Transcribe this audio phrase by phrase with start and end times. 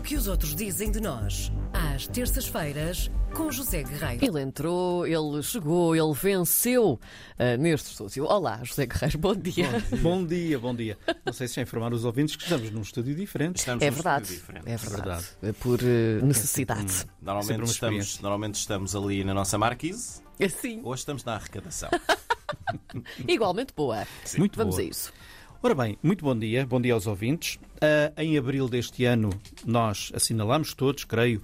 [0.00, 4.24] O que os outros dizem de nós, às terças-feiras, com José Guerreiro.
[4.24, 8.24] Ele entrou, ele chegou, ele venceu uh, neste estúdio.
[8.24, 9.68] Olá, José Guerreiro, bom dia.
[10.00, 10.96] Bom dia, bom dia.
[11.24, 13.56] Não sei se já informar os ouvintes que estamos num estúdio diferente.
[13.58, 14.68] Estamos É num verdade, estúdio diferente.
[14.70, 15.02] é verdade.
[15.04, 15.26] Verdade.
[15.42, 16.90] É Por uh, necessidade.
[16.92, 21.90] Sempre Normalmente estamos, normalmente estamos ali na nossa marquise, Assim, hoje estamos na arrecadação.
[23.28, 24.06] igualmente boa.
[24.38, 24.86] Muito Vamos boa.
[24.86, 25.12] a isso.
[25.62, 27.58] Ora bem, muito bom dia, bom dia aos ouvintes.
[27.82, 29.28] Ah, em abril deste ano,
[29.62, 31.42] nós assinalamos todos, creio,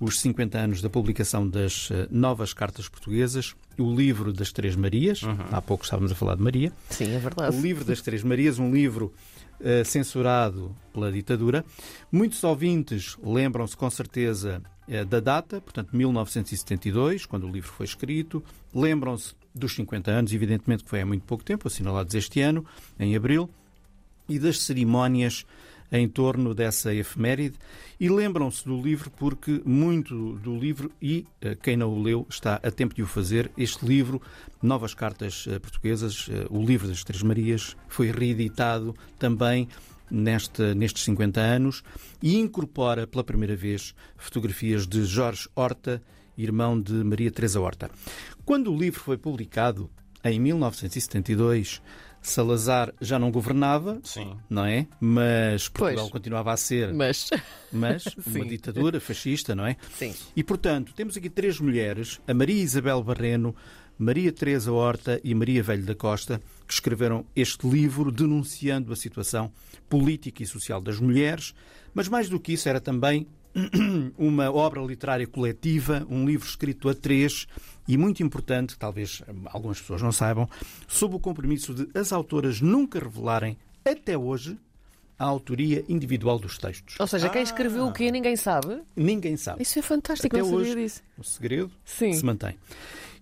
[0.00, 5.20] os 50 anos da publicação das ah, novas cartas portuguesas, o livro das Três Marias.
[5.52, 6.72] Há pouco estávamos a falar de Maria.
[6.88, 7.54] Sim, é verdade.
[7.54, 9.12] O livro das Três Marias, um livro
[9.60, 11.62] eh, censurado pela ditadura.
[12.10, 14.62] Muitos ouvintes lembram-se com certeza
[15.06, 18.42] da data, portanto 1972, quando o livro foi escrito.
[18.74, 22.64] Lembram-se dos 50 anos, evidentemente que foi há muito pouco tempo, assinalados este ano,
[22.98, 23.50] em abril,
[24.28, 25.44] e das cerimónias
[25.90, 27.56] em torno dessa efeméride.
[27.98, 32.60] E lembram-se do livro porque muito do livro, e eh, quem não o leu está
[32.62, 34.20] a tempo de o fazer, este livro,
[34.62, 39.68] Novas Cartas eh, Portuguesas, eh, o livro das Três Marias, foi reeditado também
[40.10, 41.82] neste, nestes 50 anos
[42.22, 46.02] e incorpora pela primeira vez fotografias de Jorge Horta,
[46.38, 47.90] irmão de Maria Teresa Horta.
[48.44, 49.90] Quando o livro foi publicado,
[50.24, 51.82] em 1972,
[52.20, 54.36] Salazar já não governava, Sim.
[54.50, 54.86] não é?
[55.00, 56.12] Mas Portugal Pois.
[56.12, 57.30] continuava a ser, Mas,
[57.72, 59.76] mas uma ditadura fascista, não é?
[59.96, 60.14] sim.
[60.34, 63.54] E, portanto, temos aqui três mulheres, a Maria Isabel Barreno,
[63.96, 69.50] Maria Teresa Horta e Maria Velho da Costa, que escreveram este livro denunciando a situação
[69.88, 71.54] política e social das mulheres,
[71.94, 73.26] mas mais do que isso era também
[74.18, 77.46] uma obra literária coletiva, um livro escrito a três
[77.86, 80.48] e muito importante, talvez algumas pessoas não saibam,
[80.86, 84.58] sob o compromisso de as autoras nunca revelarem até hoje
[85.18, 86.94] a autoria individual dos textos.
[87.00, 88.80] Ou seja, quem escreveu o quê ninguém sabe.
[88.94, 89.62] Ninguém sabe.
[89.62, 90.82] Isso é fantástico, Até não sabia hoje.
[90.82, 91.02] disso.
[91.18, 92.12] O segredo Sim.
[92.12, 92.56] se mantém.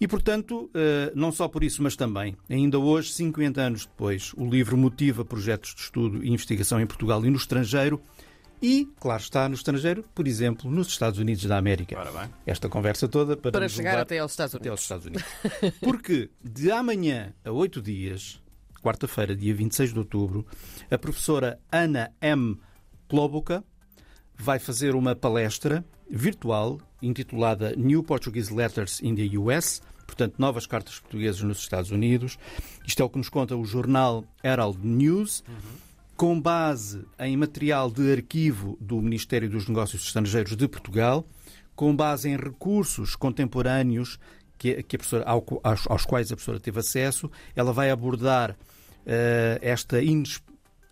[0.00, 4.44] E, portanto, eh, não só por isso, mas também, ainda hoje, 50 anos depois, o
[4.44, 8.00] livro motiva projetos de estudo e investigação em Portugal e no estrangeiro.
[8.62, 11.98] E, claro está, no estrangeiro, por exemplo, nos Estados Unidos da América.
[11.98, 12.30] Ora bem.
[12.46, 14.70] Esta conversa toda para, Para chegar até aos Estados até Unidos.
[14.70, 15.78] aos Estados Unidos.
[15.80, 18.40] Porque de amanhã a oito dias,
[18.82, 20.46] quarta-feira, dia 26 de outubro,
[20.90, 22.58] a professora Ana M.
[23.08, 23.62] Klobuka
[24.36, 30.98] vai fazer uma palestra virtual intitulada New Portuguese Letters in the US, portanto, novas cartas
[30.98, 32.38] portuguesas nos Estados Unidos.
[32.86, 35.44] Isto é o que nos conta o jornal Herald News.
[36.16, 41.26] Com base em material de arquivo do Ministério dos Negócios Estrangeiros de Portugal,
[41.74, 44.18] com base em recursos contemporâneos
[44.56, 48.56] que, que aos, aos quais a professora teve acesso, ela vai abordar
[49.04, 50.40] eh, esta, ines-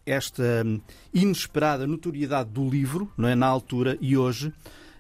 [0.04, 0.80] esta hum,
[1.14, 4.52] inesperada notoriedade do livro, não é, na altura e hoje,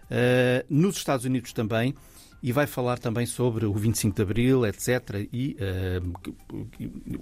[0.08, 1.96] eh, nos Estados Unidos também,
[2.42, 5.28] e vai falar também sobre o 25 de Abril, etc.
[5.32, 6.00] E, eh,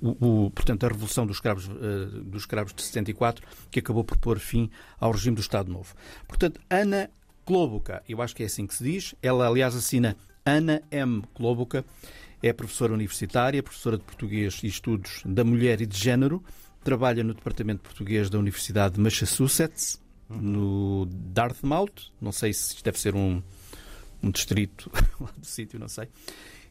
[0.01, 4.17] o, o- portanto, a Revolução dos Escravos, eh, dos Escravos de 74, que acabou por
[4.19, 5.95] pôr fim ao regime do Estado Novo.
[6.27, 7.11] Portanto, Ana
[7.45, 11.23] Klobuka, eu acho que é assim que se diz, ela, aliás, assina Ana M.
[11.35, 11.85] Klobuka,
[12.43, 16.43] é professora universitária, professora de Português e Estudos da Mulher e de Género,
[16.83, 20.01] trabalha no Departamento de Português da Universidade de Massachusetts,
[20.31, 23.43] no Dartmouth, não sei se deve ser um,
[24.23, 26.09] um distrito lá do sítio, não sei.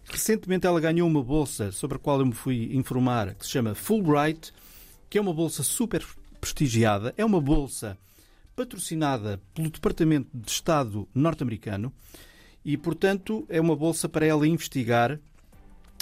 [0.06, 3.76] Recentemente ela ganhou uma bolsa sobre a qual eu me fui informar, que se chama
[3.76, 4.52] Fulbright,
[5.10, 6.04] que é uma bolsa super
[6.40, 7.98] prestigiada, é uma bolsa
[8.56, 11.94] patrocinada pelo Departamento de Estado norte-americano
[12.66, 15.20] e, portanto, é uma bolsa para ela investigar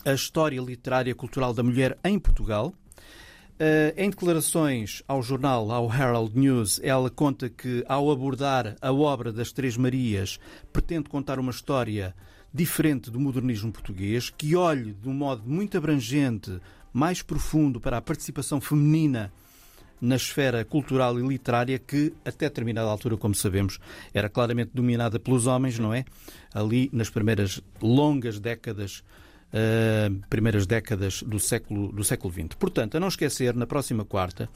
[0.05, 2.73] a história literária e cultural da mulher em Portugal.
[3.59, 9.33] Eh, em declarações ao jornal, ao Herald News, ela conta que, ao abordar a obra
[9.33, 10.39] das Três Marias,
[10.71, 12.13] pretende contar uma história
[12.53, 16.59] diferente do modernismo português, que olhe de um modo muito abrangente,
[16.93, 19.33] mais profundo para a participação feminina
[19.99, 23.79] na esfera cultural e literária que, até determinada altura, como sabemos,
[24.13, 26.05] era claramente dominada pelos homens, não é?
[26.53, 29.03] Ali nas primeiras longas décadas,
[29.53, 32.55] eh, primeiras décadas do século, do século XX.
[32.59, 34.49] Portanto, a não esquecer, na próxima quarta,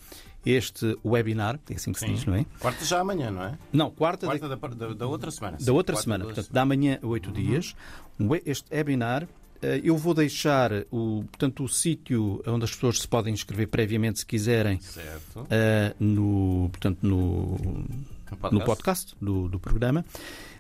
[0.46, 2.46] este webinar, é assim que se diz, não é?
[2.60, 3.58] Quarta já amanhã, não é?
[3.72, 5.58] Não, quarta, da- Quarta da, da- da outra semana.
[5.58, 5.72] da sim.
[5.72, 7.76] outra Quarta semana, da portanto, da manhã a oito dias,
[8.20, 9.28] um we- este webinar.
[9.62, 14.20] eh, Eu vou deixar o, portanto, o sítio onde as pessoas se podem inscrever previamente,
[14.20, 15.46] se quiserem, Certo.
[15.52, 17.58] eh, no, portanto, no,
[18.52, 20.04] no podcast do, do programa.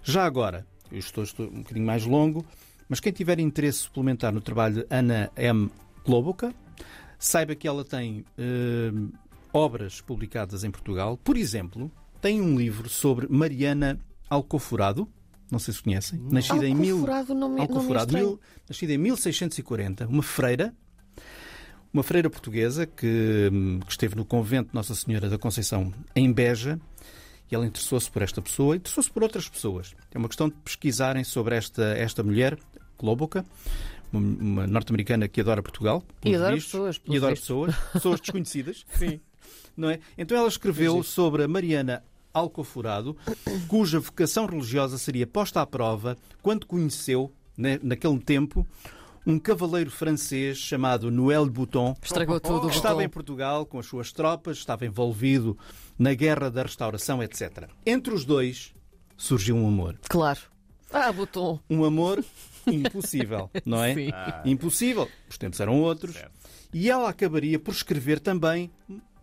[0.04, 2.46] Já agora, eu estou, estou um bocadinho mais longo,
[2.92, 5.72] mas quem tiver interesse suplementar no trabalho de Ana M.
[6.04, 6.54] Klobuka,
[7.18, 8.92] saiba que ela tem eh,
[9.54, 11.16] obras publicadas em Portugal.
[11.16, 11.90] Por exemplo,
[12.20, 13.98] tem um livro sobre Mariana
[14.30, 15.08] Alcoforado.
[15.50, 16.20] Não sei se conhecem.
[16.20, 17.06] Nascida em mil...
[17.58, 20.76] Alcoforado mil, nascida em 1640, uma freira,
[21.94, 23.50] uma freira portuguesa que,
[23.86, 26.78] que esteve no convento de Nossa Senhora da Conceição em Beja.
[27.50, 29.94] E ela interessou-se por esta pessoa e interessou-se por outras pessoas.
[30.14, 32.58] É uma questão de pesquisarem sobre esta, esta mulher,
[33.02, 33.44] Clóboca,
[34.14, 36.04] uma, norte-americana que adora Portugal.
[36.24, 38.86] E adora vistos, pessoas, E adora pessoas, pessoas desconhecidas.
[38.94, 39.20] Sim.
[39.76, 40.00] Não é?
[40.16, 43.18] Então ela escreveu sobre a Mariana Alcoforado,
[43.68, 48.66] cuja vocação religiosa seria posta à prova quando conheceu, né, naquele tempo,
[49.26, 54.12] um cavaleiro francês chamado Noël Bouton, Estragou tudo que estava em Portugal com as suas
[54.12, 55.58] tropas, estava envolvido
[55.98, 57.68] na Guerra da Restauração, etc.
[57.86, 58.74] Entre os dois
[59.18, 59.98] surgiu um amor.
[60.08, 60.40] Claro.
[60.94, 61.60] Ah, botão.
[61.70, 62.24] Um amor
[62.68, 63.94] impossível, não é?
[63.94, 64.10] Sim.
[64.46, 65.08] Impossível.
[65.30, 66.16] Os tempos eram outros.
[66.16, 66.32] Certo.
[66.74, 68.72] E ela acabaria por escrever também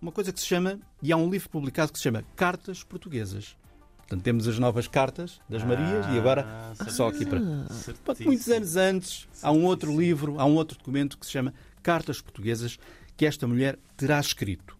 [0.00, 3.56] uma coisa que se chama, e há um livro publicado que se chama Cartas Portuguesas.
[3.98, 6.46] Portanto, temos as novas cartas das Marias e agora
[6.78, 7.40] Ah, só aqui para.
[7.70, 8.26] certíssimo.
[8.26, 12.20] Muitos anos antes, há um outro livro, há um outro documento que se chama Cartas
[12.20, 12.78] Portuguesas
[13.16, 14.76] que esta mulher terá escrito.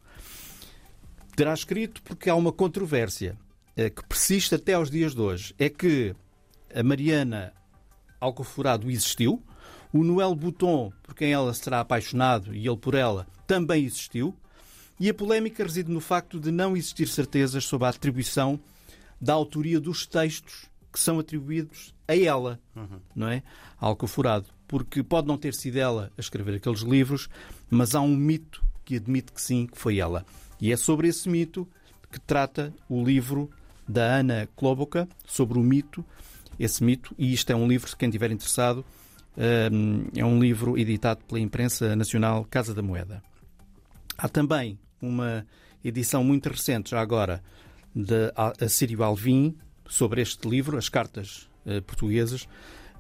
[1.37, 3.37] Terá escrito porque há uma controvérsia
[3.76, 5.55] eh, que persiste até aos dias de hoje.
[5.58, 6.14] É que
[6.75, 7.53] a Mariana
[8.20, 9.43] Alcoforado existiu,
[9.93, 14.35] o Noel Bouton, por quem ela se terá apaixonado e ele por ela, também existiu,
[15.00, 18.59] e a polémica reside no facto de não existir certezas sobre a atribuição
[19.20, 22.61] da autoria dos textos que são atribuídos a ela,
[23.14, 23.43] não é?
[23.79, 24.47] Alcoforado.
[24.67, 27.29] Porque pode não ter sido ela a escrever aqueles livros,
[27.71, 30.26] mas há um mito que admite que sim, que foi ela.
[30.61, 31.69] E é sobre esse mito
[32.11, 33.50] que trata o livro
[33.87, 36.05] da Ana Kloboka, sobre o mito,
[36.59, 38.85] esse mito, e isto é um livro, se quem estiver interessado,
[39.73, 43.23] hum, é um livro editado pela imprensa nacional Casa da Moeda.
[44.17, 45.47] Há também uma
[45.85, 47.43] edição muito recente, já agora,
[47.95, 49.57] de Assírio Alvim,
[49.89, 52.49] sobre este livro, As Cartas eh, Portuguesas,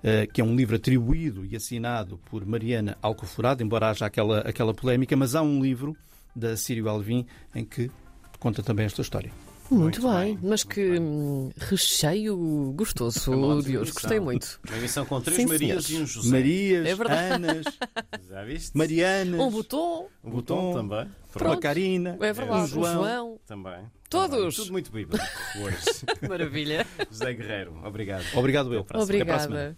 [0.02, 4.72] eh, que é um livro atribuído e assinado por Mariana Alcoforado, embora haja aquela, aquela
[4.72, 5.96] polémica, mas há um livro
[6.34, 7.90] da Assírio Alvim em que
[8.38, 9.47] conta também esta história.
[9.70, 10.36] Muito, Muito bem.
[10.36, 10.38] bem.
[10.42, 13.90] Mas que hum, recheio gostoso Acabamos de a hoje.
[13.90, 14.02] emissão.
[14.02, 14.60] Gostei muito.
[14.68, 15.90] Uma emissão com três Sim, Marias senhores.
[15.90, 16.30] e um José.
[16.30, 17.34] Marias, É verdade.
[17.34, 17.66] Anas,
[18.28, 18.76] Já viste?
[18.76, 20.06] Marianas, Um botão.
[20.24, 20.98] Um botão também.
[21.04, 21.60] uma Pronto.
[21.60, 22.50] Carina, É verdade.
[22.60, 22.92] um Um João.
[22.94, 23.40] João.
[23.46, 23.80] Também.
[24.08, 24.30] Todos.
[24.38, 24.50] Também.
[24.52, 25.24] Tudo muito bíblico
[25.62, 25.76] hoje.
[26.28, 26.86] Maravilha.
[27.10, 28.24] José Guerreiro, obrigado.
[28.34, 28.86] Obrigado eu.
[28.94, 29.76] Obrigada.